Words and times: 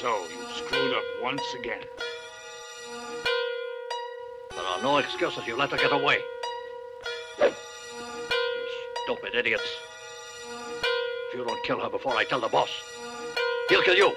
So 0.00 0.26
you've 0.30 0.52
screwed 0.52 0.94
up 0.94 1.02
once 1.20 1.42
again. 1.58 1.80
There 4.50 4.64
are 4.64 4.80
no 4.80 4.98
excuses. 4.98 5.44
You 5.44 5.56
let 5.56 5.70
her 5.72 5.76
get 5.76 5.92
away. 5.92 6.20
You 7.40 7.52
stupid 9.02 9.34
idiots. 9.34 9.64
If 11.28 11.34
you 11.34 11.44
don't 11.44 11.64
kill 11.64 11.80
her 11.80 11.90
before 11.90 12.16
I 12.16 12.22
tell 12.22 12.38
the 12.38 12.46
boss, 12.46 12.70
he'll 13.68 13.82
kill 13.82 13.96
you. 13.96 14.14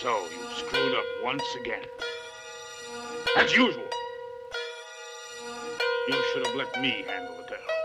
So 0.00 0.26
you 0.30 0.56
screwed 0.56 0.94
up 0.94 1.04
once 1.22 1.42
again. 1.60 1.82
As 3.36 3.54
usual. 3.54 3.82
You 6.08 6.22
should 6.32 6.46
have 6.46 6.54
let 6.54 6.80
me 6.80 7.04
handle 7.06 7.36
the 7.36 7.42
girl. 7.42 7.75